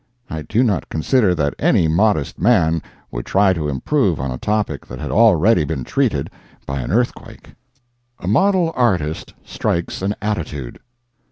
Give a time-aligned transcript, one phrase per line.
[0.31, 4.83] I do not consider that any modest man would try to improve on a topic
[4.87, 6.31] that had already been treated
[6.65, 7.53] by an earthquake.
[8.17, 10.79] A MODEL ARTIST STRIKES AN ATTITUDE.